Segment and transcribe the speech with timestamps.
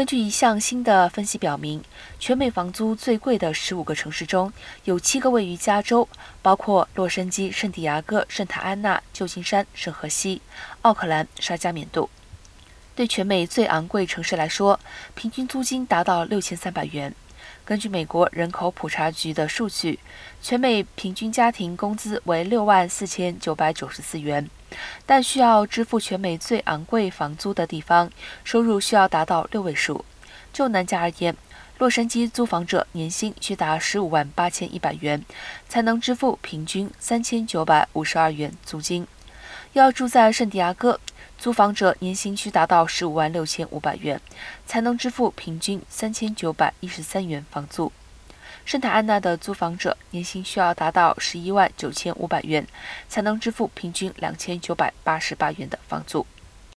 [0.00, 1.84] 根据一项新的分析表明，
[2.18, 4.50] 全美房租最贵的十五个城市中
[4.84, 6.08] 有七个位于加州，
[6.40, 10.40] 包括洛杉矶、圣地亚哥、圣塔安娜、旧金山、圣荷西、
[10.80, 12.08] 奥克兰、沙加缅度。
[12.96, 14.80] 对全美最昂贵城市来说，
[15.14, 17.14] 平均租金达到六千三百元。
[17.64, 19.98] 根据美国人口普查局的数据，
[20.42, 24.48] 全美平均家庭工资为六万四千九百九十四元。
[25.04, 28.10] 但需要支付全美最昂贵房租的地方，
[28.44, 30.04] 收入需要达到六位数。
[30.52, 31.36] 就南加而言，
[31.78, 35.24] 洛杉矶租房者年薪需达十五万八千一百元，
[35.68, 39.06] 才能支付平均三千九百五十二元租金。
[39.72, 41.00] 要住在圣地亚哥，
[41.40, 44.20] 租房者年薪需达到十五万六千五百元，
[44.66, 47.90] 才能支付平均三千九百一十三元房租。
[48.66, 52.66] 圣塔安娜的租房者年薪需要达到十一万九千五百元，
[53.08, 56.26] 才能支付平均两千九百八十八元的房租。